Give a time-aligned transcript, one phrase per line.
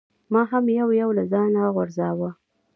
[0.33, 2.29] ما هم یو یو له ځانه غورځاوه.